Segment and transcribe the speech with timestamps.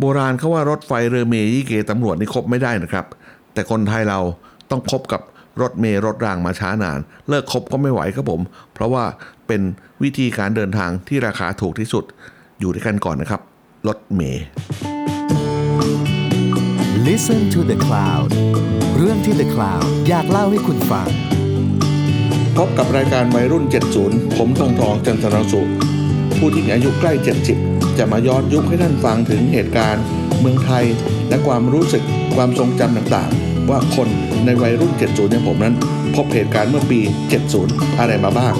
[0.00, 3.06] โบราณเขาว่ารถไฟเรือเมย์ยี่เกตำรวจนี่คบไม่ได้นะครับ
[3.52, 4.20] แต่คนไทยเรา
[4.70, 5.20] ต้องคบกับ
[5.60, 8.40] รถเมย์รถรางมาช้านาน เลิกคบก็ไม่ไหวครับผม
[8.74, 9.04] เพราะว่า
[9.46, 9.60] เป็น
[10.02, 12.04] วิธีการเดินทางที่ราคาถูกที่สุด
[12.60, 13.40] อยู่ด้วยกันก่อนนะครับ
[13.88, 14.44] รถเมย์
[17.06, 18.28] Listen to the Cloud
[18.96, 21.08] เรื่องที่ The Cloud อยากเล่าให้คุณฟัง
[22.56, 23.64] พบกับรายการวัยรุ่น
[24.00, 25.70] 70 ผมทองทองจันทรสุข
[26.38, 30.04] ผู้ที่มีอายุใกล้ 70 จะมาย้อนยุคให้ท่านฟังถึงเหตุการณ์
[30.40, 30.84] เมืองไทย
[31.28, 34.08] และความรู้สึกความทรงจำต่างๆ ว่าคน
[34.44, 35.74] ในวัยรุ่น 70 อย่างผมนั้น
[36.16, 37.00] พบเหตุการณ์เมื่อปี
[37.50, 38.54] 70 อะไรมาบ้าง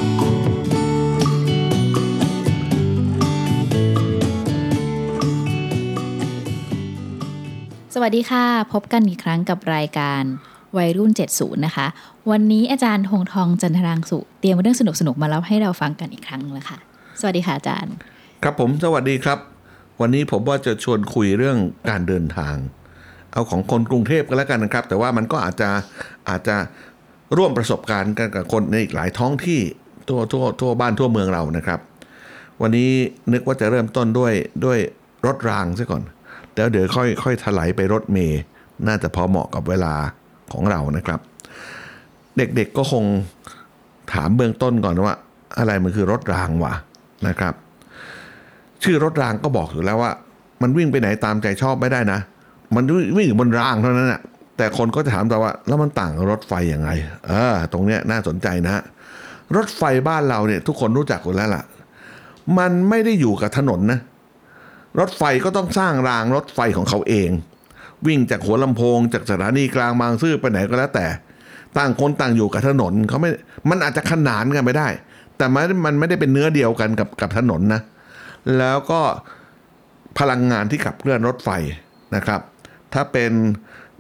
[7.95, 10.23] สวัสดีค่ะ พบกันอีกครั้งกับรายการ
[10.77, 11.87] วัยรุ่น 70 นะคะ
[12.31, 16.79] วันนี้อาจารย์ธงทองจันทรังสุ เตรียมเรื่องสนุกๆ มาเล่าให้เราฟังกันอีกครั้งแล้วค่ะ
[17.21, 17.95] สวัสดีค่ะอาจารย์
[18.45, 19.39] ครับผมสวัสดีครับ
[20.01, 21.59] วันนี้ผมว่าจะชวนคุยเรื่อง
[21.91, 22.57] การเดินทาง
[23.33, 25.71] เอาของคนกรุงเทพกันแล้วกันนะครับ แต่ว่ามันก็อาจจะ
[26.29, 26.57] อาจจะ
[27.37, 29.61] ร่วมประสบการณ์กันกับคนในอีกหลายท้องที่
[30.09, 31.81] ทั่วทั่วทั่วบ้านทั่วเมืองเรานะครับ
[32.61, 32.91] วันนี้
[33.33, 34.33] นึกว่าจะเริ่มต้นด้วย
[34.65, 34.79] ด้วย
[35.27, 36.03] รถรางซะก่อน
[36.57, 38.41] แล้วเดี๋ยวค่อยค่อยถลายไปรถเมย์
[38.87, 39.95] น่าจะพอเหมาะกับเวลา
[40.53, 41.21] ของเรานะครับ
[42.37, 43.05] เด็กๆก็คง
[44.13, 45.15] ถามเบื้องต้นก่อนว่า
[45.59, 46.73] อะไรมันคือรถรางวะ
[47.29, 47.55] นะครับ
[48.85, 50.13] ชื่อรถรางก็บอกอยู่แล้วว่า
[50.63, 52.21] มันวิ่งไปไหนตามใจชอบไม่ได้นะ
[52.75, 52.85] มัน
[53.17, 54.21] วิ่งอยู่บนรางเท่านั้นแหะ
[54.57, 56.91] แต่คนก็จะถามต่ว่า แล้วมันต่างรถไฟยังไง
[57.27, 58.83] เออ ตรงเนี้ยน่าสนใจนะ
[59.57, 61.65] รถไฟบ้านเราเนี่ย ทุกคนรู้จักอยู่แล้วล่ะ
[62.59, 63.99] มันไม่ได้อยู่กับถนนนะ
[65.01, 67.31] รถไฟก็ต้องสร้างรางรถไฟของเขาเอง
[68.07, 71.07] วิ่งจากหัวลำโพง จากสถานีกลางบางซื่อไปไหนก็แล้วแต่
[71.79, 73.31] ต่างคนต่างอยู่กับถนนเขาไม่
[73.71, 74.89] มันอาจจะขนานกันไม่ได้
[75.37, 77.81] แต่มันมันไม่ได้เป็นเนื้อเดียวกันกับกับถนนนะ
[78.59, 79.01] แล้วก็
[80.19, 81.51] พลังงานที่ขับเคลื่อนรถไฟ
[82.17, 82.41] นะครับ
[82.95, 83.33] ถ้าเป็น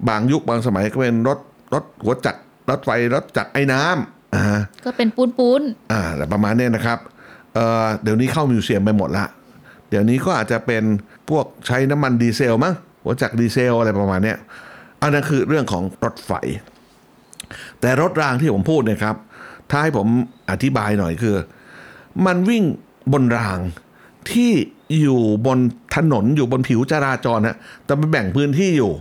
[0.08, 1.38] บางยุคบางสมัยก็เป็นรถ
[1.74, 4.42] รถหัวจักรรถไฟรถจักรไอ้น้ำอ่า
[4.84, 5.62] ก็เป็นปูนปูน
[5.92, 6.98] อ่าแต่ประมาณเนี้ยนะครับ
[7.54, 9.24] เอ่อเดี๋ยวนี้เข้ามิวเซียมไปหมดละ
[9.88, 10.84] เดี๋ยวนี้ก็อาจจะเป็น
[11.30, 14.38] พวกใช้น้ำมันดีเซลมั้งหัวจักรดีเซลอะไรประมาณเนี้ย
[15.02, 16.32] อันนั้นคือเรื่องของรถไฟ
[17.80, 19.16] แต่รถรางที่ผมพูดเนะครับ
[19.70, 20.06] ถ้าให้ผม
[20.50, 21.36] อธิบายหน่อยคือ
[22.26, 22.64] มันวิ่ง
[23.12, 23.58] บนราง
[24.32, 24.52] ที่
[25.00, 25.58] อยู่บน
[25.96, 28.92] ถนนอยู่บนผิวจราจรนะแต่มันแบ่งพื้นที่อยู่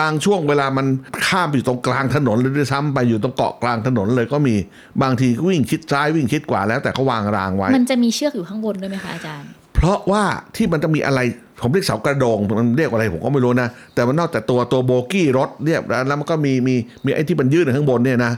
[0.00, 0.86] บางช่วงเวลามัน
[1.26, 4.54] ข้ามไปอยู่ตรงกลางถนนเลยด้วยซ้ำไปอยู่ตรงเกาะกลางถนนเลยก็มี
[5.02, 10.22] บางทีก็วิ่งชิดซ้ายวิ่งชิดขวาแล้วแต่เขาวางรางไว้ๆมันจะมีเชือกอยู่ข้างบนด้วยไหมคะอาจารย์ เพราะว่า
[10.56, 11.20] ที่มันจะมีอะไร
[11.60, 16.74] ผมเรียกเสากระโดงมันเรียกอะไรผมก็ไม่รู้นะ แต่มันนอกจากตัวตัวโบกี้รถเรียบแล้วแล้วมันก็มีมี
[17.04, 18.32] มีไอ้ที่มันยืดอยู่ข้างบนเนี่ยนะ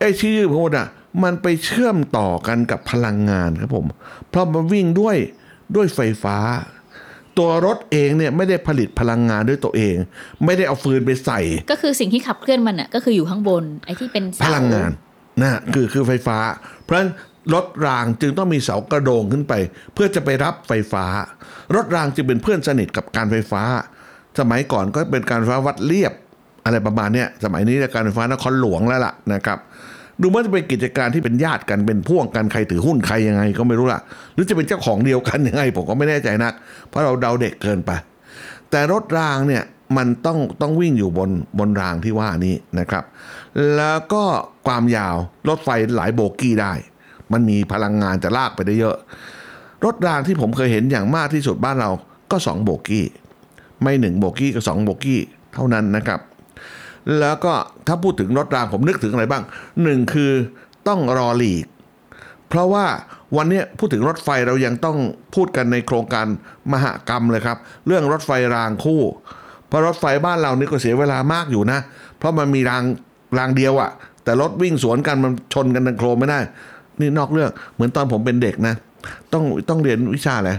[0.00, 0.88] ไอ้ที่ยืดข้างบนอะ
[1.22, 3.86] มันไปเชื่อมต่อกันกับพลังงานครับผม
[4.30, 5.16] เพราะมันวิ่งด้วย
[5.76, 6.36] ด้วยไฟฟ้า
[7.38, 9.96] ตัวรถเองเนี่ยไม่ได้ผลิตพลังงานด้วยตัวเอง
[10.44, 14.90] ไม่ได้เอาฟืนไปใส่ ก็คือสิ่งที่ขับเคลื่อนมันอะก็คืออยู่ข้างบนไอ้ที่เป็นเสาพลังงาน
[15.42, 16.38] นะคือคือไฟฟ้า
[16.82, 17.10] เพราะฉะนั้น
[17.54, 19.52] รถรางจึงต้องมีเสากระโดงขึ้นไป
[19.94, 21.04] เพื่อจะไปรับไฟฟ้า
[21.74, 23.62] รถรางจึงเป็นเพื่อนสนิทกับการไฟฟ้า
[24.40, 26.12] สมัยก่อนก็เป็นการไฟฟ้าวัดเรียบ
[26.64, 29.58] อะไรประมาณเนี้ยสมัยนี้การไฟฟ้านครหลวงแล้วล่ะนะครับ
[30.20, 34.00] ดูเหมื่อนจะเป็นกิจการที่เป็นญาติกันเป็นพ่วงกันใครถือหุ้นใครยังไงก็ไม่รู้ล่ะ
[34.34, 36.52] หรือจะเป็นเจ้าของเดียวกันยังไง ผมก็ไม่แน่ใจนัก
[36.88, 37.90] เพราะเราเดาเด็กเกินไป
[38.70, 39.64] แต่รถรางเนี่ย
[39.96, 43.04] มันต้องต้องวิ่งอยู่บนบนรางที่ว่านี้นะครับ
[43.76, 44.24] แล้วก็
[44.66, 45.16] ความยาว
[45.48, 46.72] รถไฟหลายโบกี้ได้
[47.32, 48.96] มันมีพลังงานจะลากไปได้เยอะ
[49.84, 51.90] รถรางที่ผมเคยเห็นอย่างมากที่สุดบ้านเรา
[52.30, 53.06] ก็สองโบกี้
[53.82, 55.20] ไม่หนึ่งโบกี้ก็สองโบกี้
[55.54, 56.20] เท่านั้นนะครับ
[57.20, 57.52] แล้วก็
[57.86, 59.42] ถ้าพูดถึงรถรางผมนึกถึงอะไรบ้าง
[59.82, 60.32] หนึ่งคือ
[60.88, 61.66] ต้องรอหลีก
[62.48, 62.86] เพราะว่า
[63.36, 64.98] วันนี้พูดถึงรถไฟเรายังต้อง
[65.34, 66.26] พูดกันในโครงการ
[66.72, 69.02] มหกรรมเลยครับ เรื่องรถไฟรางคู่
[69.68, 71.78] เพราะรถไฟบ้านเรานี่ก็เสียเวลามากอยู่นะ
[72.18, 72.82] เพราะมันมีราง
[73.38, 73.90] รางเดียวอะ
[74.24, 76.40] แต่รถวิ่งสวนกันมันชนกันทางโครมไม่ได้
[77.00, 78.74] นี่นอกเรื่องเหมือนตอนผมเป็นเด็กนะ
[79.32, 80.50] ต้องต้องเรียนวิชาอะไร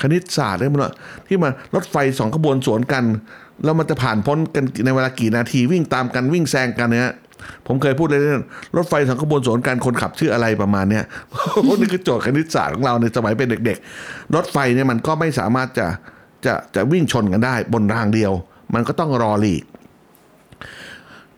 [0.00, 0.92] คณิตศาสตร์ได้มั้ง
[1.26, 3.04] ที่มันรถไฟสองขบวนสวนกัน
[3.64, 7.14] แล้วมันจะผ่านพ้นกันในเวลากี่นาทีวิ่งตามกันวิ่งแซงกันเนี่ย
[7.66, 8.44] ผมเคยพูดเลยนะ
[8.76, 11.04] รถไฟสองขบวนสวนกันคนขับชื่ออะไรประมาณเนี้ย
[11.66, 15.86] พนี้คือโจทย์คณิตศาสตร์ของเราในสมัยเป็นเด็ก ๆ รถไฟเนี่ยมันก็ไม่สามารถจะ
[16.46, 18.32] จะจะวิ่งชนกันได้บนรางเดียว
[18.74, 19.64] มันก็ต้องรอหลีก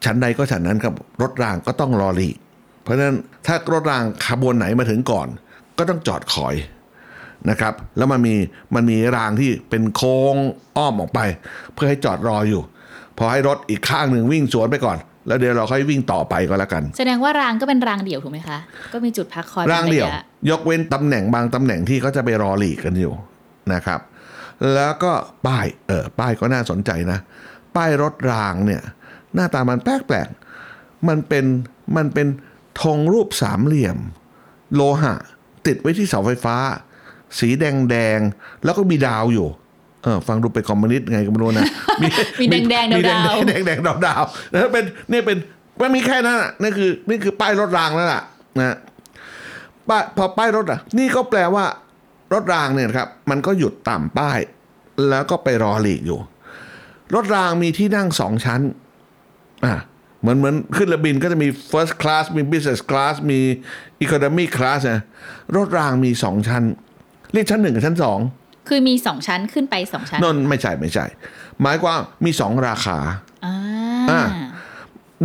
[0.04, 2.36] ชั้นใดก็ฉันนั้นครับรถรางก็ต้องรอหลีก
[2.82, 3.16] เพราะฉะนั้น
[3.46, 5.28] ถ้ารถรางขบวนไหนมาถึงก่อน
[5.78, 6.54] ก็ต้องจอดคอย
[7.50, 8.34] นะครับ แล้วมันมี
[8.74, 10.34] มันมีรางที่เป็นโค้ง
[10.76, 11.20] อ้อมออกไป
[11.74, 12.62] เพื่อให้จอดรออยู่
[13.18, 18.58] พอให้รถอีกข้างหนึ่งวิ่งสวนไปก่อน แล้วเดี๋ยวเราค่อยวิ่งต่อไปก็แล้วกัน แสดงว่ารางก็เป็นรางเดี่ยวถูกไหมคะ
[18.92, 23.12] ก็มีจุดพักคอยป็นร่างเดียวระะยกเว้นตำแหน่งบางตำแหน่งที่เขาจะไปรอหลีกกันอยู่
[23.72, 24.00] นะครับ
[24.74, 25.12] แล้วก็
[25.46, 27.18] ป้ายเออป้ายก็น่าสนใจนะ
[27.76, 28.82] ป้ายรถรางเนี่ย
[29.34, 31.44] หน้าตามันแปลกๆมันเป็น
[31.96, 32.26] มันเป็น
[32.82, 33.98] ธงรูปสามเหลี่ยม
[34.74, 35.14] โลหะ
[35.66, 36.56] ติดไว้ที่เสาไฟฟ้า
[37.38, 39.48] สีแดงแดงๆแล้วก็มีดาวอยู่
[40.04, 41.66] เออฟังดูเป็นคอมมิวนิสต์ไงก็ไม่รู้นะ
[42.40, 45.38] มีแดงๆมีดาวๆแดงๆแดงๆดาวดาวๆแล้วเป็นนี่เป็น
[45.80, 48.22] มันมีแค่นั้นอะนี่คือนี่คือป้ายรถรางแล้วล่ะ
[48.58, 48.76] นะ
[49.88, 51.64] ป้ายพอป้ายรถอะ นี่ก็แปลว่า
[52.32, 54.38] รถรางเนี่ยนะครับ มันก็หยุดต่ำป้าย
[55.08, 56.18] แล้วก็ไปรอหลีกอยู่
[57.14, 58.60] รถรางมีที่นั่งสองชั้น
[59.64, 59.74] อะ
[60.20, 63.40] เหมือนเหมือนขึ้นเรือบินก็จะมี first class มี business class มี
[64.04, 65.02] economy class นะ
[65.56, 66.62] รถรางมีสองชั้น
[67.32, 68.18] เรียกชั้นหนึ่งกับชั้นสอง
[68.68, 71.04] คือมีสองชั้นขึ้นไปสองชั้นนนไม่ใช่ไม่ใช่
[71.62, 72.98] หมายความมีสองราคา
[73.44, 73.54] อ่า
[74.10, 74.22] อ่า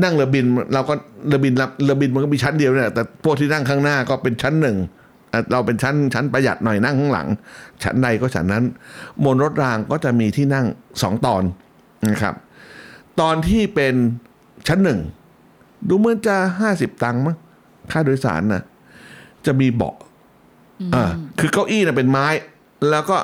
[0.04, 0.94] นั่งเรือบินเราก็
[1.28, 4.78] เรือบินรับเรือบินมันก็มีชั้นเดียวเนี่ยแต่พวกที่นั่งข้างหน้าก็เป็นชั้นหนึ่ง
[5.34, 7.28] อะเราเป็นชั้นชั้นประหยัดหน่อยนั่งข้างหลัง
[7.84, 8.64] ชั้นใดก็ชั้นนั้น
[9.26, 10.66] บนรถรางก็จะมีที่นั่ง
[11.02, 11.44] สองตอน
[12.10, 12.36] นะครับ
[13.20, 13.96] ตอนที่เป็น
[14.68, 15.00] ชั้นหนึ่ง
[15.88, 17.36] ดูเหมือนจะห้าสิบตังค์มั้ง
[17.92, 18.64] ค่าโดยสารนะ
[19.46, 19.96] จะมีเบาะ
[20.96, 22.28] อ่าคือเก้าอี้นะเป็นไม้
[22.90, 23.18] แล้วก็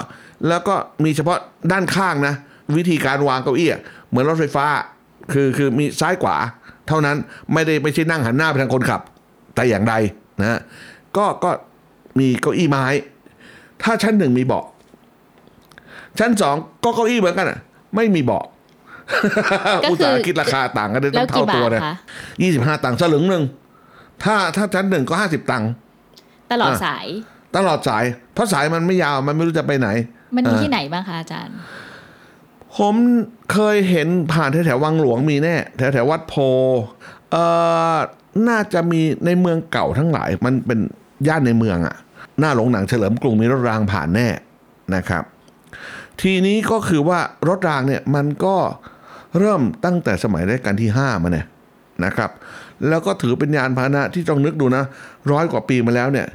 [0.48, 1.40] แล้วก็มีเฉพาะ
[1.72, 2.34] ด้านข้างนะ
[2.78, 4.66] วิธีการวางเก้าอี้อะเหมือนรถไฟฟ้า
[5.34, 6.36] คือคือมีซ้ายขวา
[6.88, 7.18] เท่านั้น
[7.54, 9.02] ไม่ได้ไม่ใช่นั่งหันหน้าไปทางคนขับ
[9.56, 9.94] แต่อย่างใด
[10.42, 10.60] นะฮะ
[11.18, 11.50] ก็ก็
[12.20, 12.86] มีเก้าอี้ไม้
[13.84, 14.66] ถ้าชั้นหนึ่งมีเบาะ
[16.20, 17.60] ชั้นสองก็เก้าอี้เหมือนกันอะ
[17.96, 18.46] ไม่มีเบาะ
[19.84, 21.96] ก็คืออุตสาห์คิดราคาต่างกันได้แล้ต้วองเท่ากี่บาตัวทเนี่ยคะ
[22.42, 23.44] ยี่สิบห้าตังค์สลึงหนึ่ง
[24.24, 25.70] ถ้าถ้าชั้นหนึ่งก็ห้าสิบตังค์
[26.52, 27.08] ตลอดอะสาย
[27.58, 29.90] ตลอดสาย เพราะสายมันไม่ยาวมันไม่รู้จะไปไหน
[30.36, 31.56] มันมีอ่าที่ไหนบ้างคะอาจารย์
[32.78, 32.96] ผม
[33.52, 36.34] เคยเห็นผ่านแถวๆวังหลวงมีแน่แถวๆวัดโพ
[37.32, 37.44] เอ่
[37.94, 37.98] อ
[38.50, 40.80] น่าจะมีในเมืองเก่าทั้งหลาย มันเป็น
[41.28, 41.96] ย่านในเมืองอะ
[42.40, 44.28] หน้าโรงหนังเฉลิมกรุงมีรถรางผ่านแน่
[44.96, 45.24] นะครับ
[46.22, 48.56] ทีนี้ก็คือว่ารถรางเนี่ยมันก็
[49.40, 51.46] เริ่มตั้งแต่สมัยรัชกาลที่ห้ามาเนี่ย
[52.06, 52.32] นะครับ
[52.88, 54.84] แล้วก็ถือเป็นยานพาหนะที่ต้องนึกดูนะ
[55.32, 56.28] ร้อยกว่าปีมาแล้วเนี่ย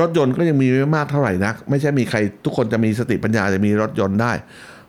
[0.00, 4.32] รถยนต์ก็ยังมีไม่มากเท่าไหร่นัก ไม่ใช่มีใครทุกคนจะมีสติปัญญาจะมีรถยนต์ได้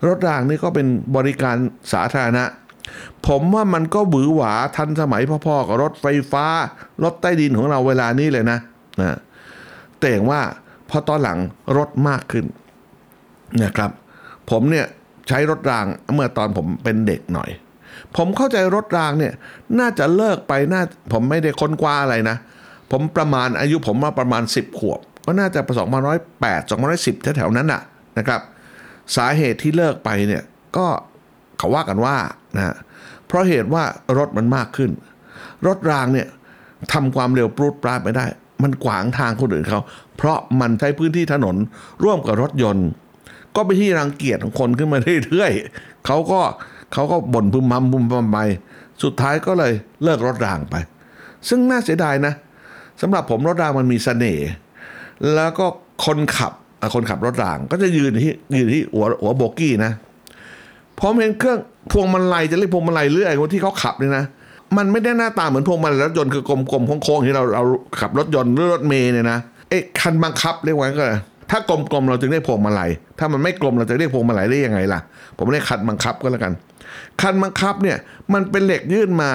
[0.07, 1.55] รถรางนี่ก็เป็นบริการ
[1.93, 2.43] สาธารณะ
[3.27, 6.45] ผมว่ามันก็หวือหวาทันสมัยพ่อๆกับรถไฟฟ้า
[7.03, 8.59] รถใต้ดินของเราเวลานี้เลยนะ
[9.01, 9.17] นะ
[9.99, 10.41] แต่อย่างว่า
[10.89, 11.37] พอตอนหลัง
[11.77, 12.45] รถมากขึ้น
[13.63, 13.91] นะครับ
[14.49, 14.85] ผมเนี่ย
[15.27, 17.49] ใช้รถรางเมื่อตอนผมเป็นเด็กหน่อย
[18.17, 19.33] ผมเข้าใจรถรางเนี่ย
[19.79, 20.81] น่าจะเลิกไปน่า
[21.13, 22.37] ผมไม่ได้ค้นคว้าอะไรนะ
[22.91, 27.81] ผมประมาณอายุผมว่าประมาณ 10 ขวบ ก็น่าจะประสองพันร้อยแปดสองร้อยสิบแถวๆนั้นน่ะ
[28.17, 28.41] นะครับ
[29.15, 30.43] สาเหตุที่เลิกไปเนี่ย
[30.77, 30.87] ก็
[31.57, 32.15] เขาว่ากันว่า
[32.55, 32.75] นะ
[33.27, 33.83] เพราะเหตุว่า
[34.17, 34.91] รถมันมากขึ้น
[35.67, 36.27] รถรางเนี่ย
[36.93, 38.25] ทำความเร็วปรูดปราดไม่ได้
[38.63, 39.81] มันขวางทางคนอื่นเขา
[40.17, 41.55] เพราะมันใช้พื้นที่ถนน
[42.03, 42.87] ร่วมกับรถยนต์
[43.55, 46.41] ก็ไปที่รังเกียจของคนขึ้นมาเรื่อยๆเขาก็
[46.93, 48.37] เขาก็บ่นพึมพำพึมพำไป
[49.03, 49.73] สุดท้ายก็เลย
[50.03, 50.75] เลิกรถรางไป
[51.47, 52.33] ซึ่งน่าเสียดายนะ
[53.01, 54.49] สำหรับผมรถรางมันมีเสน่ห์
[55.35, 55.65] แล้วก็
[56.05, 56.53] คนขับ
[56.95, 59.91] คนขับรถราง ก็จะยืนที่ยืนที่หัวหัวโบกี้นะ
[60.99, 61.59] ผมเห็นเครื่อง
[61.91, 64.25] พวงมาลัยจะเรียกพวงมาลัยเรื่อยที่เขาขับเนี่ยนะ
[64.77, 67.63] มันไม่ได้หน้าตาเหมือนพวงมาลัยรถยนต์คือกลมๆโค้งๆที่เราเรา
[67.99, 69.39] ขับรถยนต์หรือรถเมย์เนี่ยนะ
[69.69, 71.19] เอ๊ะคันบังคับเรียกว่าก็เลย
[71.51, 72.89] ถ้ากลมๆเราจึงเรียกพวงมาลัย
[73.19, 74.99] ถ้ามันไม่กลมเราจะเรียกพวงมาลัยได้ยังไงล่ะ
[75.37, 76.53] ผมเรียกคันบังคับก็แล้วกัน
[77.21, 77.97] คันบังคับเนี่ย
[78.33, 79.31] มันเป็นเหล็กยื่นมา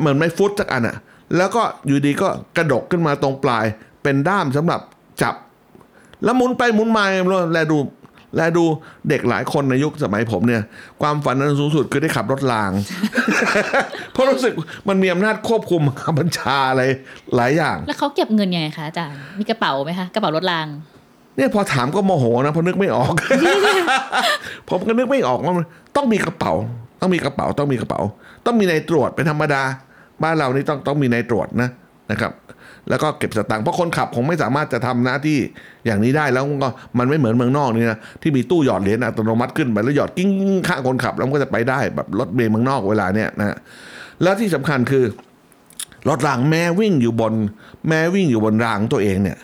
[0.00, 0.96] เหมือนไม้ฟุตสักอันอะ
[1.36, 3.64] แล้วก็อยู่ดีก็กระดกขึ้นมาตรงปลาย
[4.02, 4.80] เป็นด้ามสำหรับ
[5.22, 5.34] จับ
[6.24, 7.04] แล้วหมุนไปหมุนมา
[7.52, 7.78] แลดู
[8.36, 8.64] แลดู
[9.08, 10.62] เด็กหลายคนในยุคสมัยผมเนี่ย
[11.02, 12.70] ความฝันอันสูงสุดคือได้ขับรถราง
[14.12, 14.52] เพราะรู้สึก
[14.88, 15.82] มันมีอำนาจควบคุม
[16.18, 16.82] บัญชาอะไร
[17.36, 20.66] หลายอย่าง แล้วเขาเก็บเงินยังไงคะอาจารย์มีกระเป๋าไหมคะกระเป๋ารถราง
[21.36, 23.12] เนี่ยพอถามก็โมโหนะเพราะนึกไม่ออก
[24.70, 25.64] ผมก็นึกไม่ออกว่ามัน
[25.96, 26.52] ต้องมีกระเป๋า
[27.00, 28.00] ต้องมีกระเป๋าต้องมีกระเป๋า
[28.46, 29.62] ต้องมีในายตรวจเป็นธรรมดา
[30.22, 31.68] บ้านเรานี่ต้องต้องมีนายตรวจนะ
[32.10, 32.32] นะครับ
[32.88, 35.38] แล้วก็เก็บสตางค์เพราะคนขับคงไม่สามารถจะทำหน้าที่
[35.86, 40.30] อย่างนี้ได้แล้วก็มันไม่เหมือนเมืองนอกนี่นะที่มีตู้หยอดเหรียญอัตโนมัติขึ้นไปแล้วหยอดกิ้ง
[40.68, 43.56] ข้างคนขับแล้วมันก็จะไปได้แบบรถเมล์เมืองนอกเวลาเนี้ยนะ
[44.22, 45.04] แล้วที่สำคัญคือ
[46.08, 47.34] รถรางแม้วิ่งอยู่บน
[47.88, 49.38] แม้วิ่งอยู่บนรางตัวเองเนี่ย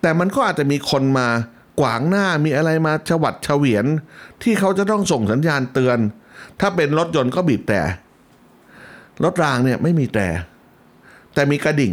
[0.00, 1.28] แต่มันก็อาจจะมีคนมา
[1.80, 3.84] กวางหน้ามีอะไรมาฉวัดเฉวียน
[4.42, 5.98] ที่เขาจะต้องส่งสัญญาณเตือน
[6.60, 7.80] ถ้าเป็นรถยนต์ก็บีบแต่
[9.24, 10.28] รถรางเนี่ยไม่มีแต่
[11.34, 11.92] แต่มีกระดิ่ง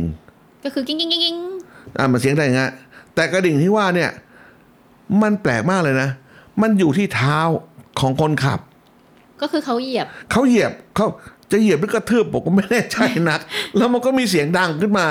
[0.63, 1.37] ก็คือกิ้งกิ้งกิ้งกิ้ง
[1.97, 2.61] อ่ามันเสียงได้ไง
[3.15, 4.09] แต่กระดิ่งที่ว่าเนี่ย
[5.21, 6.09] มันแปลกมากเลยนะ
[6.61, 7.37] มันอยู่ที่เท้า
[7.99, 8.59] ของคนขับ
[9.41, 11.07] ก็คือเขาเหยียบ เขาเหยียบเขา
[11.51, 12.97] จะเหยียบหรือกระทืบผมก็ไม่แน่ใจ
[13.29, 13.39] นัก
[13.77, 15.07] แล้วมันก็มีเสียงดังขึ้นมา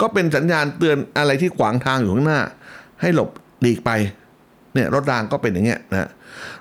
[0.00, 2.40] ก็เป็นสัญญาณเตือนอะไรที่ขวางทางอยู่ข้างหน้า
[3.00, 3.30] ให้หลบ
[3.60, 3.90] หลีกไป
[4.74, 6.08] เนี่ย รถรางก็เป็นอย่างเงี้ยนะ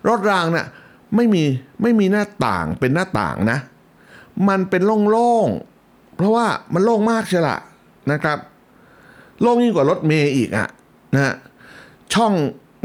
[0.07, 0.65] รถรางเนี่ย
[1.15, 1.43] ไม่มี
[1.81, 3.59] ไม่มีหน้าต่างเป็นหน้าต่างนะ
[4.49, 7.57] มันเป็นโล่งๆ เพราะว่ามันโล่งมากใช่ละ
[8.11, 8.37] นะครับ
[9.41, 10.67] โล่งยิ่งกว่ารถเมย์อีกอะ
[11.13, 11.35] นะฮะ
[12.13, 12.33] ช่อง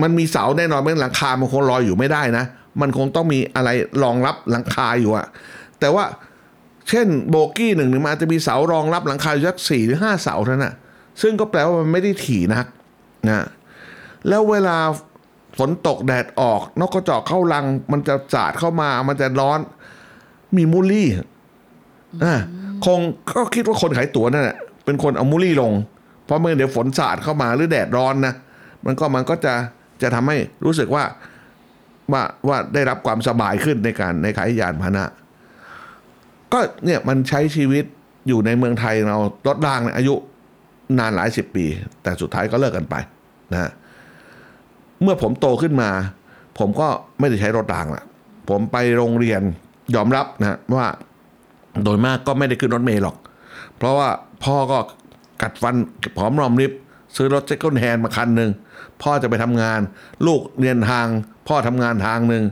[0.02, 2.44] มันมีเสาแน่นอนมันหลังคา มันคงลอยอยู่ไม่ได้นะ
[2.80, 3.68] มันคงต้องมีอะไร
[4.02, 5.26] รองรับหลังคาอยู่อะ
[5.80, 6.04] แต่ว่า
[6.88, 10.74] เช่นโบกี้หนึ่งหนึ่งมาอาจจะมีเสารองรับหลังคาอยู่สักสี่หรือห้าเสาเท่านั้นนะ
[11.22, 12.66] ซึ่งก็แปลว่ามันไม่ได้ถี่นัก
[13.28, 13.46] นะ
[14.28, 14.78] แล้วเวลา
[15.58, 19.58] ฝนตกแดดออก นกกระจอกเข้ารัง มันจะสาดเข้ามา มันจะร้อน
[20.56, 21.08] มีมูลลี่
[22.24, 22.34] อ่า
[22.86, 22.98] คง
[23.30, 25.72] ก็คิดว่าคนขายตั๋วนั่นแหละเป็นคนเอามูลี่ลง
[26.24, 28.34] เพราะเมื่อเดี๋ยวฝนสาดเข้ามาหรือแดดร้อนนะ
[28.86, 29.54] มันก็มันก็จะ
[30.02, 31.04] จะทำให้รู้สึกว่า
[32.12, 35.04] ว่าว่าได้รับความสบายขึ้นในการในขายยานพาหนะ
[36.52, 37.84] ก็เนี่ยมันใช้ชีวิต
[38.28, 40.14] อยู่ในเมืองไทยเรารถรางเนี่ยอายุ
[40.98, 41.66] นานหลายสิบปี
[42.02, 42.94] แต่สุดท้ายก็เลิกกันไป
[43.52, 43.70] นะ
[45.02, 45.90] เมื่อผมโตขึ้นมา
[46.58, 48.04] ผมก็ไม่ได้ใช้รถรางละ
[48.48, 49.42] ผมไปโรงเรียน
[49.94, 50.86] ยอมรับนะว่า
[51.84, 53.16] โดยมากก็ไม่ได้ขึ้นรถเมล์หรอก
[53.76, 54.08] เพราะว่า
[54.44, 54.78] พ่อก็
[55.42, 55.74] กัดฟัน
[56.16, 56.72] ผอมรอมริบ
[57.16, 58.50] ซื้อรถเซ็ก o n d แฮนมาคันหนึ่ง
[59.02, 59.80] พ่อจะไปทำงาน
[60.26, 61.06] ลูกเรียนทาง
[61.48, 62.44] พ่อทำงานทางหนึ่ง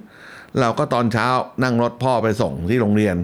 [0.61, 1.27] เราก็ตอนเช้า
[1.63, 3.17] นั่งรถพ่อไปส่งที่โรงเรียน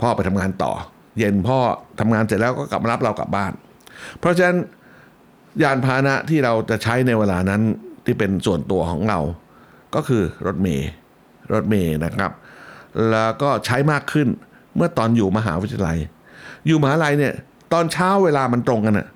[0.00, 0.72] พ่อไปทำงานต่อ
[1.18, 1.58] เย็นพ่อ
[2.00, 3.52] ทำงานเสร็จแล้วก็กลับมารับเรากลับบ้าน
[4.18, 4.58] เพราะฉะนั้น
[5.62, 7.62] ยานพาหนะที่เราจะใช้ในเวลานั้น
[8.04, 9.20] ที่เป็นส่วนตัวของเรา
[9.94, 10.88] ก็คือรถเมย์
[11.52, 12.32] รถเมย์นะครับ
[13.10, 14.28] แล้วก็ใช้มากขึ้น
[14.76, 15.98] เมื่อตอนอยู่มหาวิทยาลัย
[16.66, 17.32] อยู่มหาลัยเนี่ย
[17.72, 19.06] ตอนเช้าเวลามันตรงกันอะ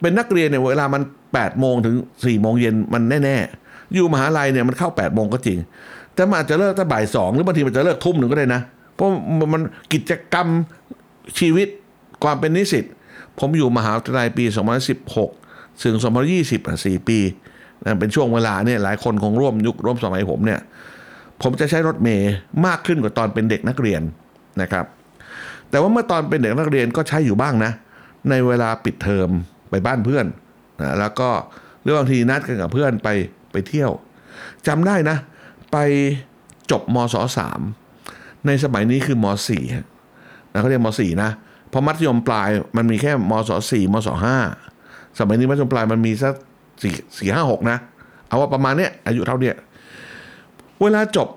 [0.00, 5.58] เป็นนักเรียนเนี่ยเวลามัน8ปดโมงถึง4ี่โมงเย็นมันแน่ๆ อยู่มหาลัยเนี่ยมันเข้า8ปดโมงก็จริง
[6.14, 8.60] แต่มันอาจจะเลิกตั้งบ่ายสองหรือบางทีมันจะเลิกทุ่มหนึ่งก็ได้นะ
[8.94, 9.08] เพราะ
[9.54, 10.46] มันกิจกรรม
[11.38, 11.68] ชีวิต
[12.24, 12.84] ความเป็นนิสิต
[13.38, 14.44] ผมอยู่มหาวิทยาลัยปี
[15.14, 15.94] 2016 ถึง
[16.32, 17.18] 2020อะ4ปี
[17.84, 20.60] นะเป็นช่วงเวลาเนี่ยหลายคนคงร่วมยุคร่วมสมัยผมเนี่ย
[21.42, 22.32] ผมจะใช้รถเมย์
[22.66, 24.02] มากขึ้นกว่าตอนเป็นเด็กนักเรียน
[24.62, 24.84] นะครับ
[25.70, 27.72] แต่ว่าเมื่อตอนเป็นเด็กนักเรียนก็ใช้อยู่บ้างนะ
[28.30, 29.28] ในเวลาปิดเทอม
[29.70, 30.26] ไปบ้านเพื่อน
[30.80, 31.30] นะแล้วก็
[31.82, 33.08] หรือบางทีนัดกันกับเพื่อนไป
[33.52, 33.90] ไปเที่ยว
[34.66, 35.16] จำได้นะ
[35.72, 35.76] ไป
[36.70, 37.60] จบมศสาม
[38.46, 39.62] ในสมัยนี้คือมสี่
[40.52, 41.30] นะเขาเรียกมสี่นะ
[41.68, 44.36] เพราะมัธยมปลายมันมีแค่มศสี่มศห้า
[45.18, 46.34] สมัยนี้มัธยมปลายมันมีสัก
[46.82, 47.78] สี่สี่ห้าหกนะ
[48.26, 49.56] เอาว่าประมาณเนี้ยอายุเท่าเนี้ย
[50.82, 51.28] เวลาจบ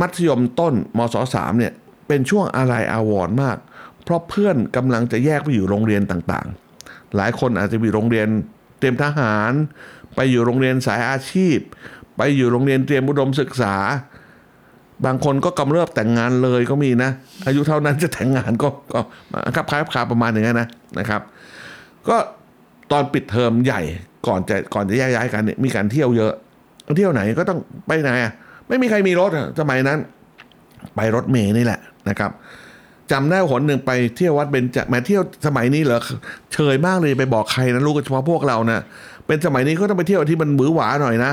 [0.00, 1.72] มัธยมต้นมศสามเนี่ย
[2.06, 3.56] เป็นช่วงอะไรอาวรมาก
[4.04, 8.28] เพราะเพื่อนกำลังจะแยกไปอยู่โรงเรียนต่างๆ หลายคนอาจจะมีโรงเรียน
[8.78, 9.52] เตรียมทหาร
[10.14, 11.58] ไปอยู่โรงเรียนสายอาชีพ
[12.16, 13.74] ไปอยู่โรงเรียนเตรียมอุดมศึกษา
[15.06, 17.10] บางคนก็กำเริบแต่งงานเลยก็มีนะ
[17.46, 19.00] อายุเท่านั้นจะแต่งงานก็ก็
[19.54, 21.22] ครับคล้ายคาประมาณอย่างนั้นนะนะครับ
[22.08, 22.16] ก็
[22.92, 23.80] ตอนปิดเทอมใหญ่
[24.26, 26.32] ก่อนจะก่อนจะแยกย้ายกันเนี่ยมีการเที่ยวเยอะ
[26.96, 28.32] เที่ยวไหนก็ต้องไปไหนอะ
[28.68, 29.98] ไม่มีใครมีรถสมัยนั้น
[30.96, 32.30] ไปรถเมย์นี่แหละ นะครับ
[33.12, 36.00] จำได้หนหนึ่งไปเที่ยววัดเบญจมาเที่ยวสมัยนี้เหรอ
[36.52, 38.80] เชยมากเลยไปบอกใครนะลูกเฉพาะพวกเรานะ
[39.26, 41.32] เป็นสมัยนี้ก็ต้องไปเที่ยวที่มันหวือหวาหน่อยนะ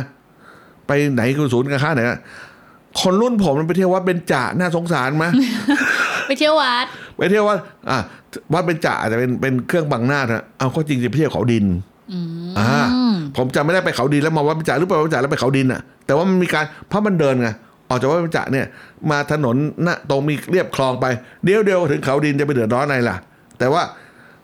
[0.88, 2.20] ไปไหนคือศูนย์การค้าไหนนะ
[3.02, 5.26] คนรุ่นผมมันไปเที่ยววัดเบญจาน่าสงสารไหม
[6.28, 6.86] ไปเที่ยววัด
[7.18, 7.58] ไปเที่ยววัด
[7.90, 7.98] อะ
[8.54, 11.66] วัดเบญจาอาจจะเป็นเป็นเครื่องบังหน้านะเอาก็จริงจะไปเที่ยวเขาดิน
[12.60, 12.68] อ่า
[13.38, 17.50] ผมจำไม่ได้ไปเขาดินแล้วมาวัดเบญจาหรือไปวัดเบญจาแล้วไปเขาดินอะ แต่ว่ามันมีการเพราะมันเดินไง
[17.94, 18.68] ออกจากวัดเบญจาเนี่ย
[19.12, 21.06] มาถนนหน้าตรงมีเรียบคลองไป
[21.44, 23.16] เดียวเดียวถึงเขาดินจะไปเดือดร้อนอะไรล่ะ
[23.60, 23.84] แต่ว่า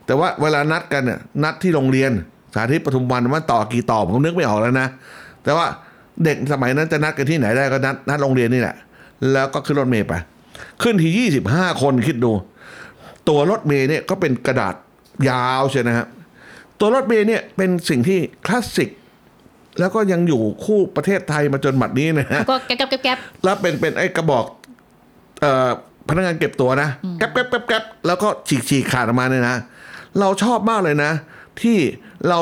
[0.06, 2.12] แต่ว่าเวลานัดกันเนี่ยนัดที่โรงเรียน
[2.54, 4.88] สาธิตปทุมวันว่าต่อกี่ต่อผมนึกไม่ออกแล้วนะ
[5.44, 5.66] แต่ว่า
[6.24, 8.76] เด็กสมัยนั้นจะนัดกันที่ไหนได้ก็นัดนัดโรงเรียนนี่แหละ
[9.32, 10.14] แล้วก็ขึ้นรถเมล์ไป
[10.82, 12.32] ขึ้นที่ยี่สิบห้าคนคิดดู
[13.30, 14.76] ตัวรถเมล์เนี่ยก็เป็นกระดาษ
[15.30, 16.08] ยาวใช่นะครับ
[16.80, 18.90] ตัวรถเมล์เนี่ยเป็นสิ่งที่คลาสสิก
[19.80, 24.46] แล้วก็ยังอยู่คู่ประเทศไทยมาจนบัดนี้นะฮะก็แก๊บแก๊บแก๊บแก๊บแล้วเป็นเป็นไอ้กระบอก
[25.42, 25.70] เอ่อ
[26.10, 29.56] พนักงานเก็บตัวนะแก๊บแก๊บแก๊บแก๊บแล้วก็ฉีกฉีกขาดออกมาเนี่ยนะ
[30.20, 31.12] เราชอบมากเลยนะ
[31.62, 31.78] ที่
[32.30, 32.40] เรา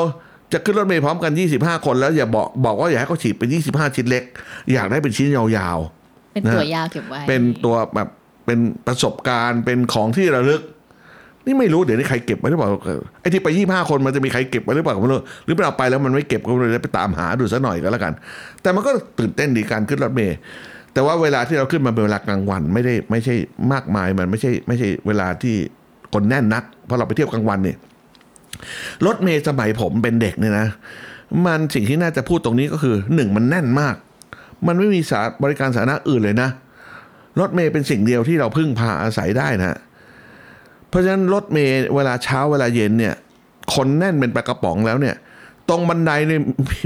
[0.52, 4.24] จะขึ้นรถเมล์พร้อมกัน 25 คนแล้วอย่าบอกบอกว่าอย่าให้เขาฉีกเป็น 25 ชิ้นเล็ก
[4.72, 8.08] อยากได้เป็นชิ้นยาวๆ เป็นตัวยาวเก็บไว้ เป็นตัวแบบ
[8.46, 10.62] เป็นประสบการณ์เป็นของที่ระลึก
[11.46, 12.70] นี่ไม่รู้เดี๋ยวนี้ใครเก็บไว้หรือเปล่า
[13.20, 18.12] ไอ้ที่ไปยี่ห้าคนมันจะมีใครเก็บไว้หรือเปล่าก็ไม่รู้หรือไปเอาไปแล้วมันไม่เก็บก็เลยไปตามหาดูซะหน่อยก็แล้วกัน
[18.62, 20.36] แต่มันก็ตื่นเต้นดีการขึ้นรถเมล์
[20.92, 23.34] แต่ว่าเวลาที่เราขึ้นมาเป็นเวลากลางวันไม่ได้ไม่ใช่
[23.72, 25.54] มากมายมันไม่ใช่ไม่ใช่เวลาที่
[26.14, 27.76] คนแน่นนักเพราะเราไปเที่ยวกลางวันเนี่ย
[29.06, 30.66] รถเมล์สมัยผมเป็นเด็กเนี่ยนะ
[31.46, 33.94] มันสิ่งที่น่าจะพูดตรงนี้ก็คือหนึ่งมันแน่นมาก
[34.66, 36.50] มันไม่มีสาบริการสาธารณะอื่นเลยนะ
[37.40, 39.76] รถเมย์เป็นสิ่งเดียวที่เราพึ่งพาอาศัยได้นะ
[40.88, 43.14] เพราะฉะนั้นรถเมย์เวลาเช้าเวลาเย็นเนี่ย
[43.74, 45.16] คนแน่นเป็นปลากระป๋องแล้วเนี่ย
[45.68, 46.40] ตรงบันไดเนี่ย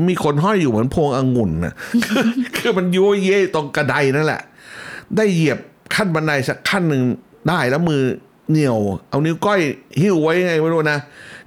[0.09, 1.75] มีคนห้อยอยู่เหมือนพวงองุ่นนะ
[2.57, 4.43] คือมันยัวเย่ตรงกระไดนั่นแหละ
[5.17, 5.59] ได้เหยียบ
[5.95, 7.03] ขั้นบันไดสักขั้นหนึ่ง
[7.49, 8.03] ได้แล้วมือ
[8.51, 8.79] เหนียว
[9.09, 9.61] เอานิ้วก้อย
[10.01, 10.99] หิ้วไว้ไงไม่รู้นะ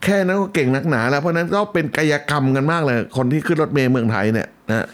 [0.03, 4.87] แค่นั้นก็เก่งนักหนาแล้ว เพราะฉะนั้นก็เป็นกายกรรมกันมากเลย คนที่ขึ้นรถเมล์เมืองไทยเนี่ยนะ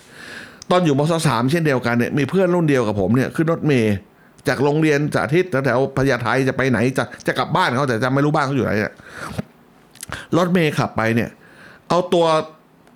[0.71, 3.95] ตอนอยู่มศสามเช่นเดียวกันเนี่ยมีเพื่อนรุ่นเดียวกับผมเนี่ยขึ้นรถเมล์
[4.47, 8.93] จากโรงเรียนสาธิตแถวๆพญาไทจะไปไหนจะจะกลับบ้านเขาแต่จำไม่รู้บ้านเขาอยู่ไหนเนี่ย
[10.37, 11.29] รถเมล์ขับไปเนี่ย
[11.89, 12.25] เอาตัว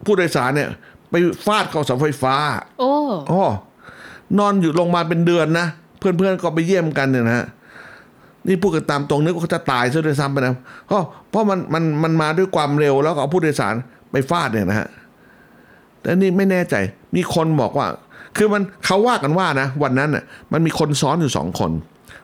[0.05, 0.69] ผู้โดยสารเนี่ย
[1.11, 2.35] ไปฟาดเข้าเสาไฟฟ้า
[2.79, 2.93] โอ้
[3.31, 3.43] อ๋อ
[4.39, 5.67] นอนอยู่โรงพยาบาลเป็นเดือนนะ
[5.99, 7.45] เพื่อนๆก็ไปเยี่ยมกันเนี่ยนะฮะ
[8.47, 10.53] นี่พูดกันตามตรงนึกว่าเขาจะตายซะด้วยซ้ำไปนะ
[10.87, 13.75] เพราะเพราะมันมันมันมาด้วยความเร็วแล้วก็เอาผู้โดยสาร
[14.11, 14.87] ไปฟาดเนี่ยนะฮะ
[16.01, 16.75] แต่นี่ไม่แน่ใจ
[17.15, 17.87] มีคนบอกว่า
[18.37, 20.23] คือมันเขาว่ากันว่านะ วันนั้นน่ะ
[20.53, 21.71] มันมีคนซ้อนอยู่สองคน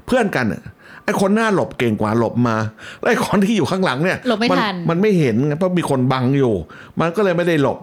[0.06, 0.62] เพื่อนกันน่ะ
[1.06, 2.56] ไอ้คนหน้าหลบเก่งกว่าหลบมา
[3.00, 6.54] แล้วไอ้คนที่อยู่ข้างหลังเนี่ยหลบไม่นทันมันไม่เห็นไงเพราะมีคนบังอยู่
[7.00, 7.80] มันก็เลยไม่ได้หลบ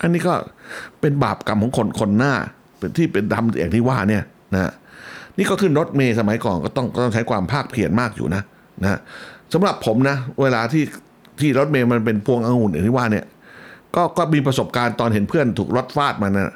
[0.00, 0.34] อันนี้ก็
[1.00, 2.32] เป็นบาปกรรมของคนคนหน้า
[2.78, 4.22] เป็นที่เป็นดำอย่างที่ว่าเนี่ย
[4.54, 4.72] นะ
[5.38, 8.42] นี่ก็ขึ้นรถเมย์สมัยก่อนก็ต้องก็ต้องใช้ความภาคเพียรมากอยู่นะ
[8.82, 8.98] นะ
[9.52, 10.84] สำหรับผมนะ เวลาที่
[11.40, 13.24] ที่รถเมย์มันเป็นพวงองุ่นอย่างที่ว่าเนี่ย
[13.96, 16.54] ก็ก็มีประสบการณ์ตอนเห็นเพื่อนถูกรถฟาดมานะ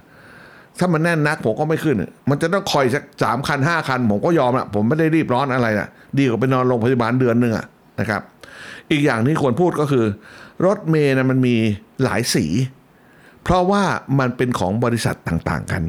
[0.79, 1.97] ถ้ามันแน่นนักผมก็ไม่ขึ้น
[2.29, 7.67] มันจะต้องคอยสักสามคันห้าคัน ผมก็ยอมละผมไม่ได้รีบร้อนอะไรนะดีกว่าไปนอนโรงพยาบาลเดือนหนึ่งอะ
[8.01, 8.23] นะครับ
[8.91, 10.05] อีกอย่างที่ควรพูดก็คือ
[10.67, 11.55] รถเมย์นะมันมี
[12.05, 12.47] หลายสี
[13.43, 13.83] เพราะว่า
[14.19, 15.83] มันเป็นของบริษัทต่างๆกัน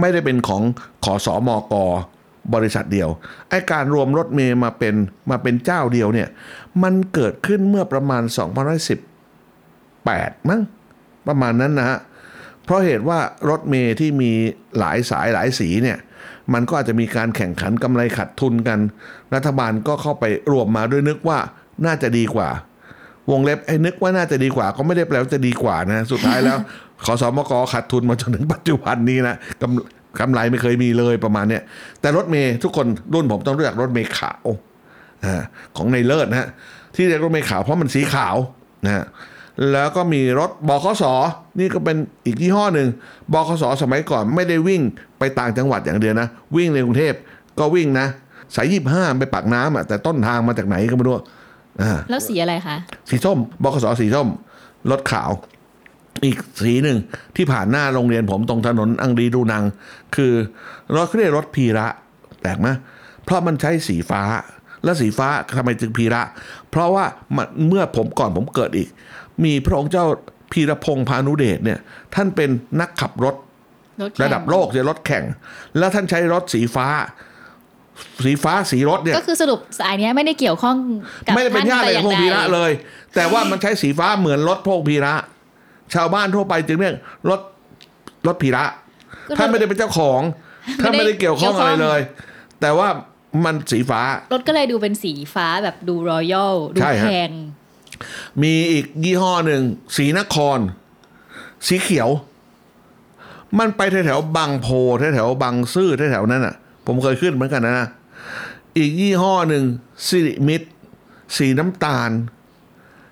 [0.00, 0.62] ไม่ได้เป็นของ
[1.04, 1.74] ขอสอมอก
[2.54, 3.08] บริษัทเดียว
[3.48, 4.94] ไอการรวมรถเมย์มาเป็น
[5.30, 6.28] มาเป็นเจ้าเดียวเนี่ย
[6.82, 8.22] มันเกิดขึ้นเมื่อประมาณ
[9.20, 10.60] 2018 มั้ง
[11.26, 11.98] ประมาณนั้นนะฮะ
[12.70, 13.18] เพราะเหตุว่า
[13.50, 14.32] รถเมย์ที่มี
[14.78, 15.98] หลายสายหลายสีเนี่ย
[16.54, 18.78] มันก็อาจจะมีการแข่งขันกำไรขัดทุนกัน
[19.34, 21.38] รัฐบาลก็เข้าไปรวมมาด้วยนึกว่า
[21.86, 22.48] น่าจะดีกว่า
[23.30, 26.58] วงเล็บไอ้นึกว่าน่าจะดีกว่า ก็ไม่ได้แปลว่าจะดีกว่านะสุดท้ายแล้ว
[27.04, 31.62] ขอสมกขาดทุนมาจนถึงปัจจุบันนี้นะกำกำไรไม่เคยมีเลยประมาณเนี้ย
[32.00, 34.46] แต่รถเมย์ทุกคนรุ่นผมต้องเลือกรถเมย์ขาว
[35.24, 35.42] อ่า
[35.76, 36.48] ของในเลิศนะฮะ
[36.96, 38.36] ที่เรียกรถเมย์ขาวเพราะมันสีขาว
[38.84, 39.04] นะฮะ
[39.72, 41.04] แล้วก็มีรถบขส
[41.58, 42.88] นี่ก็เป็นอีกยี่ห้อหนึ่ง
[43.32, 44.82] บขสสมัยก่อนไม่ได้วิ่ง
[45.18, 47.14] ไปต่างจังหวัดอย่างเดียวนะ วิ่งในกรุงเทพ
[47.58, 48.06] ก็วิ่งนะ
[48.54, 51.14] สายยี่ห้าไปปากน้ำอะแต่ต้นทางมาจากไหนก็ไม่รู้
[51.82, 52.76] อ่าแล้วสีอะไรคะ
[53.08, 54.28] สีส้มบกสสีส้ม
[54.90, 55.30] รถขาว
[56.24, 56.98] อีกสีหนึ่ง
[57.36, 59.64] ที่ผ่านหน้าโรงเรียนผมตรงถนนอังรีดูนัง
[60.16, 60.32] คือ
[60.96, 61.86] รถเขาเรียกรถพีระ
[62.40, 62.68] แปลกไหม
[63.24, 64.22] เพราะมันใช้สีฟ้า
[64.84, 66.22] และสีฟ้าทำไมจึงพีระ
[66.70, 67.04] เพราะว่า
[67.36, 68.88] มันเมื่อผมก่อนผมเกิดอีก
[69.44, 70.04] มีพระองค์เจ้า
[70.52, 71.78] พีรพงษ์พานุเดชเนี่ย
[72.14, 72.50] ท่านเป็น
[72.80, 73.36] นักขับรถ
[74.02, 75.24] รถแข่งระดับโลกเนี่ยรถแข่ง
[75.78, 76.86] แล้วท่านใช้รถสีฟ้า
[78.24, 80.76] สีฟ้าสีรถเนี่ย ก็คือสรุปสายเนี้ยไม่ได้เกี่ยวข้อง
[81.26, 82.72] กับไม่ได้เป็นญาติอะไรกับพงพีระท่านแต่อย่างใดเลย
[83.14, 85.14] แต่ว่ามันใช้สีฟ้าเหมือนรถพงพีระ
[85.94, 86.94] ชาวบ้านทั่วไปจึงเรียก
[87.30, 87.40] รถ
[88.26, 88.64] รถพีระ
[89.28, 90.20] ก็ท่านไม่ได้เป็นเจ้าของ
[90.80, 92.00] ท่านไม่ได้เกี่ยวข้องอะไรเลย
[92.60, 92.88] แต่ว่า
[93.44, 94.00] มันสีฟ้า
[94.32, 97.30] รถก็เลยดูเป็นสีฟ้าแบบดูรอยัลดูใช่ฮะแพง
[98.42, 99.62] มีอีกยี่ห้อหนึ่ง
[99.96, 100.58] สีนคร
[101.66, 102.10] สีเขียว
[103.58, 104.68] มันไปแถวๆบางโพ
[105.14, 106.54] แถวๆบางซื่อแถวๆนั้นอะ
[106.86, 107.88] ผมเคยขึ้นเหมือนกันนะนะ
[108.78, 109.64] อีกยี่ห้อหนึ่ง
[110.08, 110.68] สิริมิตร
[111.36, 112.10] สีน้ำตาล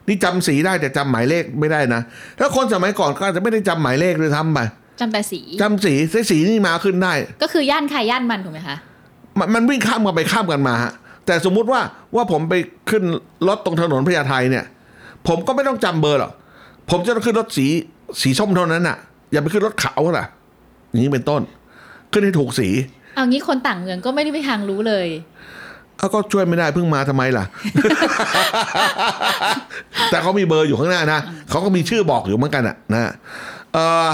[0.08, 2.02] นี่จำสีได้แต่จำหมายเลขไม่ได้นะ
[2.38, 4.58] ถ้าคนสมัยก่อนก็อาจจะไม่ได้จำหมายเลขเลยทำไป
[5.00, 8.76] จำแต่สีจำสีสีสีนี่มาขึ้นได้ ก็คือย่านใครย่านมันถูกไหมคะ
[9.38, 10.92] มันมันวิ่งข้ามกันไปข้ามกันมาฮะ
[11.26, 11.80] แต่สมมุติว่า
[12.14, 12.54] ว่าผมไป
[12.90, 13.02] ขึ้น
[13.48, 14.64] รถตรงถนนพญาไทเนี่ย
[15.26, 16.32] ผมก็ไม่ต้องจำเบอร์หรอก
[16.90, 17.66] ผมจะต้องขึ้นรถสี
[18.22, 18.96] สีส้มเท่านั้นน่ะ
[19.32, 20.26] อย่าไปขึ้นรถขาวล่ะ
[20.90, 21.42] อย่างนี้เป็นต้น
[22.12, 22.68] ขึ้นให้ถูกสี
[23.14, 25.08] เอางี้คนต่างเมืองก็ไม่ได้ไปทางรู้เลย
[25.96, 27.44] เอาก็ช่วยไม่ได้เพิ่งมาทำไมล่ะ
[30.10, 33.12] แต่เขามีเบอร์อยู่ข้างหน้านะเขาก็มีชื่อบอกอยู่เหมือนกันอะนะ
[33.72, 34.08] เออ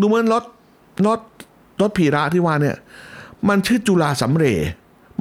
[0.00, 0.44] ดูเหมือนรถ
[1.06, 1.20] รถ
[1.80, 2.76] รถพีระที่ว่าเนี่ย
[3.48, 4.58] มันชื่อจุฬาสำเร็จ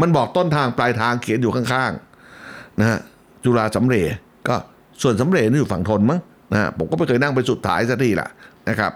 [0.02, 3.00] มันบอกต้นทางปลายทางเขียนอยู่ข้างๆนะฮะ
[3.44, 4.06] จุฬาสำเร็จ
[4.48, 4.56] ก็
[5.02, 6.20] ส่วนสำเร็จนี่อยู่ฝั่งทนมั้ง
[6.52, 8.30] นะฮะผมก็ไม่เคยนั่งไปสุดท้ายสักทีละ
[8.70, 8.92] นะครับ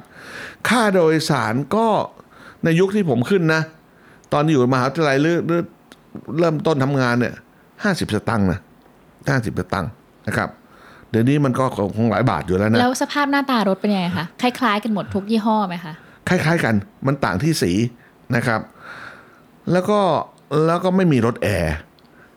[0.68, 1.88] ค่าโดยสารก็
[2.64, 3.62] ในยุคที่ผมขึ้นนะ
[4.34, 5.62] ตอนอยู่มหาวิทยาลัยหรือหรือ
[6.40, 7.36] เริ่มต้นทำงานเนี่ย
[7.84, 8.60] ห้าสิบสตังค์นะ
[9.30, 9.92] ห้าสิบสตังค์
[10.28, 10.50] นะครับ
[11.10, 11.66] เดี๋ยวนี้มันก็
[11.98, 15.94] คงหลายบาทอยู่แล้วนะ แล้วสภาพหน้าตารถเป็นยังไงคะ คล้ายๆ กันหมดทุกยี่ห้อไหมคะ
[16.30, 16.76] คล้ายๆกัน
[17.08, 17.72] มันต่างที่สี
[18.36, 18.62] นะครับ
[19.72, 20.00] แล้วก็
[20.66, 21.76] แล้วก็ไม่มีรถแอร์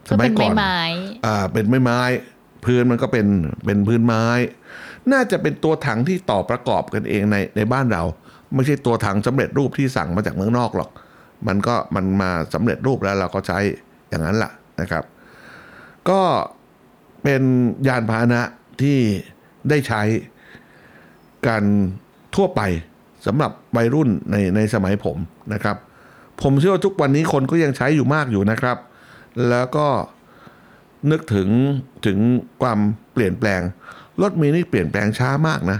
[0.09, 0.79] สก็มัยเป็นก่ไม้อนไม้
[1.27, 2.01] อ่าเป็นไม้ไม้
[2.65, 3.27] พื้นมันก็เป็น
[3.65, 4.25] เป็นพื้นไม้
[5.13, 8.03] น่าจะเป็นตัวถังที่ต่อประกอบกันเองในในบ้านเรา
[8.55, 10.91] ไม่ใช่ตัวถังสำเร็จรูปที่สั่งมาจากเมืองนอกหรอก
[11.47, 13.59] มันก็มันมาสำเร็จรูปแล้วเราก็ใช้
[14.09, 15.05] อย่างนั้นแหละนะครับ
[16.11, 16.21] ก็
[17.23, 17.43] เป็น
[17.89, 18.43] ยานพาหนะ
[18.81, 18.99] ที่
[19.69, 20.03] ได้ใช้
[21.47, 21.65] การ
[22.35, 22.61] ทั่วไป
[23.27, 25.19] สำหรับวัยรุ่นในในสมัยผม
[25.53, 25.77] นะครับ
[26.43, 28.77] ผมเชื่อว่าทุกวันนี้คนก็ยังใช้อยู่มากอยู่นะครับ
[29.51, 29.87] แล้วก็
[31.11, 31.49] นึกถึง
[32.07, 32.19] ถึง
[32.63, 32.79] ความ
[33.13, 33.61] เปลี่ยนแปลง
[34.23, 35.79] รถเมล์นี่เปลี่ยนแปลงช้ามากนะ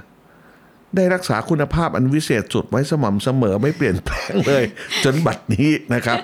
[0.97, 4.65] ได้รักษาคุณภาพอันวิเศษสุดไว้สม่ำเสมอไม่เปลี่ยนแปลงเลย
[5.05, 6.19] จนบัดนี้นะครับ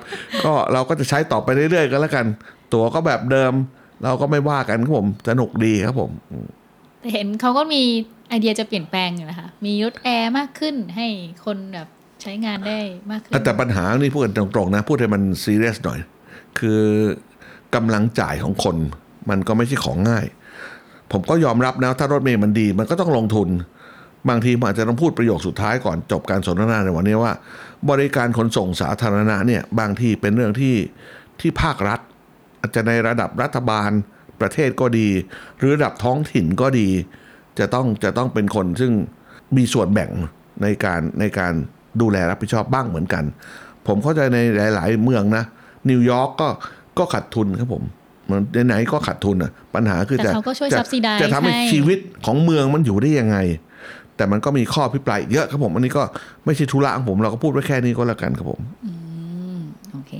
[0.45, 2.27] ก็เราก็จะใช้ต่อไปเรื่อยๆ กันแล้วกัน
[2.73, 3.53] ตั๋วก็แบบเดิม
[4.05, 6.11] เราก็ไม่ว่ากันครับผมสนุกดีครับผม
[7.01, 7.83] แต่เห็นเขาก็มี
[8.29, 11.07] ไอเดียจะเปลี่ยนแปลงอยู่นะคะ มีรถแอร์มากขึ้นให้
[11.45, 11.89] คนแบบ
[12.23, 12.79] ใช้งานได้
[13.11, 15.99] มากขึ้น แต่ปัญหานี่พูดกันตรงๆนะ พูดให้มันซีเรียสหน่อย
[16.59, 16.83] คือ
[17.75, 18.77] กำลังจ่ายของคน
[19.31, 20.27] มันก็ไม่ใช่ของง่าย
[21.13, 23.49] ผมก็ยอมรับนะถ้ารถเมล์มันดี มันก็ต้องลงทุน
[24.29, 27.33] บางทีอาจจะต้องพูดประโยคสุดท้ายก่อนจบการสนทนาในวันนี้ว่า
[27.91, 30.75] บริการขนส่งสาธารณะเนี่ยบางทีเป็นเรื่องที่
[31.41, 32.01] ที่ภาครัฐ
[32.61, 33.91] อาจจะในระดับรัฐบาล
[34.41, 35.09] ประเทศก็ดี
[35.59, 36.89] หรือระดับท้องถิ่นก็ดี
[37.59, 38.93] จะต้องจะต้องเป็นคนซึ่ง
[39.57, 40.11] มีส่วนแบ่ง
[40.63, 41.53] ในการในการ
[42.01, 43.25] ดูแลรับผิดชอบบ้างเหมือนกัน
[43.87, 44.39] ผมเข้าใจใน
[44.75, 45.45] หลาย ๆ เมืองนะ
[45.91, 46.49] นิวยอร์กก็
[46.99, 47.83] ก็ขาดทุนครับผม
[48.31, 53.37] มันไหนๆก็ขาดทุนอะ ปัญหาคือแต่จะเขาก็ช่วยจะ subsidize จะทำให้ให้ชีวิตของเมืองมันอยู่ได้ยังไง
[54.17, 56.03] แต่มันก็มีข้อพิปรายเยอะครับผมอันนี้ก็
[56.45, 58.61] ไม่ใช่ธุระของผม เราก็พูดไว้แค่นี้ก็แล้วกันครับผม
[59.93, 60.13] โอเค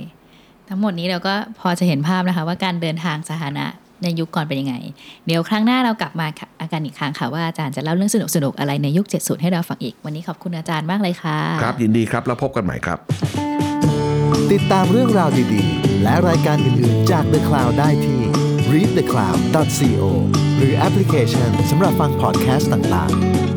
[0.69, 3.65] ทั้งหมดนี้เราก็พอจะเห็นภาพนะคะ ว่าการเดินทางสาธารณะ
[4.03, 4.75] ในยุคก่อนเป็นยังไง
[5.25, 12.99] เดี๋ยวครั้งหน้าเรากลับมาค่ะอาการอีกครั้งค่ะว่าอาจารย์จะเล่าเรื่องสนุกๆอะไรในยุค 70 ให้เราฟังอีก วันนี้ขอบคุณอาจารย์มากเลยค่ะ ครับยินดีครับแล้วพบกันใหม่ครับ
[14.51, 15.68] ติดตามเรื่องราวดีๆ
[16.09, 18.21] และรายการอื่น ๆ จาก The Cloud ได้ที่
[18.71, 20.03] readthecloud.co
[20.57, 23.48] หรือแอปพลิเคชันสำหรับฟังพอดแคสต์ต่าง ๆ